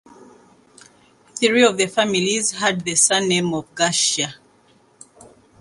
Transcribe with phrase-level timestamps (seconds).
[1.35, 4.33] Three of the families had the surname of Garcia.